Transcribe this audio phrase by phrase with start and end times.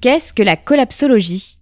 [0.00, 1.58] Qu'est-ce que la collapsologie?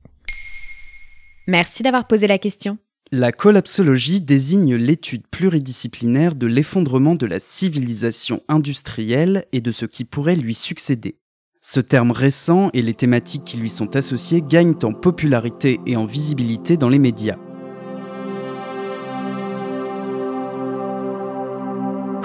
[1.48, 2.76] Merci d'avoir posé la question.
[3.10, 10.04] La collapsologie désigne l'étude pluridisciplinaire de l'effondrement de la civilisation industrielle et de ce qui
[10.04, 11.16] pourrait lui succéder.
[11.62, 16.04] Ce terme récent et les thématiques qui lui sont associées gagnent en popularité et en
[16.04, 17.38] visibilité dans les médias.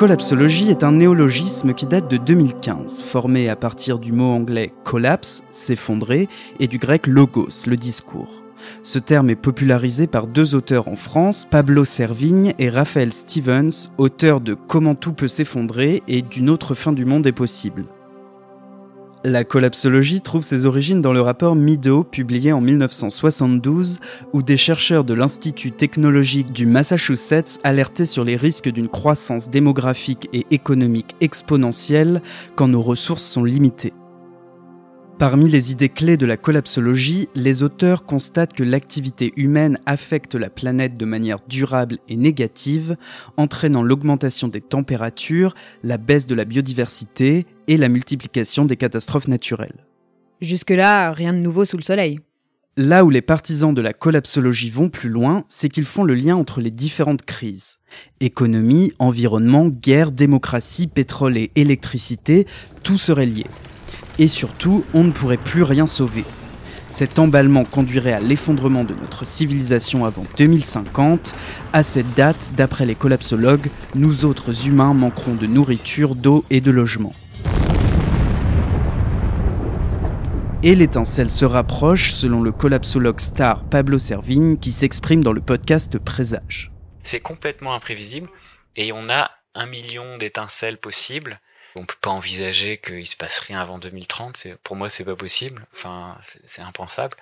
[0.02, 5.43] Collapsologie est un néologisme qui date de 2015, formé à partir du mot anglais collapse,
[5.51, 6.27] s'effondrer,
[6.60, 8.41] et du grec logos, le discours.
[8.82, 14.41] Ce terme est popularisé par deux auteurs en France, Pablo Servigne et Raphaël Stevens, auteurs
[14.41, 17.86] de Comment tout peut s'effondrer et D'une autre fin du monde est possible.
[19.24, 24.00] La collapsologie trouve ses origines dans le rapport Mido publié en 1972
[24.34, 30.28] où des chercheurs de l'Institut technologique du Massachusetts alertaient sur les risques d'une croissance démographique
[30.34, 32.23] et économique exponentielle
[32.56, 33.94] quand nos ressources sont limitées.
[35.20, 40.50] Parmi les idées clés de la collapsologie, les auteurs constatent que l'activité humaine affecte la
[40.50, 42.97] planète de manière durable et négative,
[43.38, 49.86] entraînant l'augmentation des températures, la baisse de la biodiversité et la multiplication des catastrophes naturelles.
[50.41, 52.19] Jusque-là, rien de nouveau sous le soleil.
[52.78, 56.36] Là où les partisans de la collapsologie vont plus loin, c'est qu'ils font le lien
[56.36, 57.80] entre les différentes crises.
[58.19, 62.45] Économie, environnement, guerre, démocratie, pétrole et électricité,
[62.83, 63.45] tout serait lié
[64.22, 66.23] et surtout, on ne pourrait plus rien sauver.
[66.88, 71.33] Cet emballement conduirait à l'effondrement de notre civilisation avant 2050.
[71.73, 76.69] À cette date, d'après les collapsologues, nous autres humains manquerons de nourriture, d'eau et de
[76.69, 77.13] logement.
[80.63, 85.97] Et l'étincelle se rapproche selon le collapsologue star Pablo Servigne qui s'exprime dans le podcast
[85.97, 86.71] Présage.
[87.03, 88.29] C'est complètement imprévisible
[88.75, 91.39] et on a un million d'étincelles possibles
[91.75, 94.37] on peut pas envisager qu'il se passe rien avant 2030.
[94.37, 95.65] C'est, pour moi, c'est pas possible.
[95.73, 97.15] Enfin, c'est, impensable.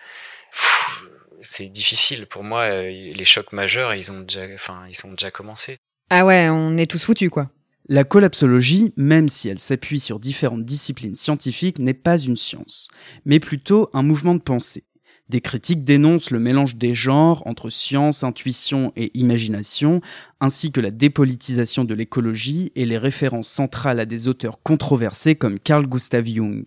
[1.43, 2.25] C'est difficile.
[2.25, 5.77] Pour moi, euh, les chocs majeurs, ils ont déjà, enfin, ils sont déjà commencés.
[6.09, 7.49] Ah ouais, on est tous foutus, quoi.
[7.91, 12.87] La collapsologie, même si elle s'appuie sur différentes disciplines scientifiques, n'est pas une science,
[13.25, 14.83] mais plutôt un mouvement de pensée.
[15.27, 20.01] Des critiques dénoncent le mélange des genres entre science, intuition et imagination,
[20.39, 25.59] ainsi que la dépolitisation de l'écologie et les références centrales à des auteurs controversés comme
[25.59, 26.65] Carl Gustav Jung.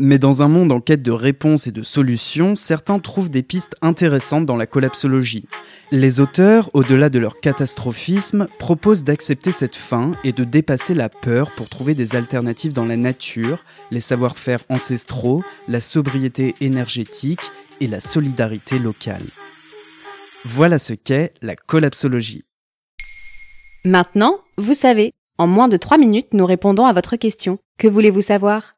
[0.00, 3.74] Mais dans un monde en quête de réponses et de solutions, certains trouvent des pistes
[3.82, 5.48] intéressantes dans la collapsologie.
[5.90, 11.50] Les auteurs, au-delà de leur catastrophisme, proposent d'accepter cette fin et de dépasser la peur
[11.50, 17.50] pour trouver des alternatives dans la nature, les savoir-faire ancestraux, la sobriété énergétique
[17.80, 19.26] et la solidarité locale.
[20.44, 22.44] Voilà ce qu'est la collapsologie.
[23.84, 27.58] Maintenant, vous savez, en moins de 3 minutes, nous répondons à votre question.
[27.78, 28.77] Que voulez-vous savoir?